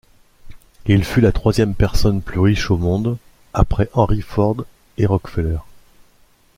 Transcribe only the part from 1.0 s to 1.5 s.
fut la